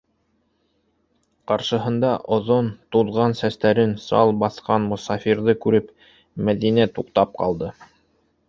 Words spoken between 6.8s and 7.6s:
туҡтап